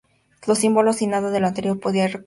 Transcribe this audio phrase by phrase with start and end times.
[0.43, 2.19] Sin símbolos nada de lo anterior podría ocurrir.